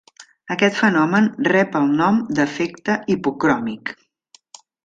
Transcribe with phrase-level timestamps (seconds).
[0.53, 3.93] Aquest fenomen rep el nom d'efecte hipocròmic.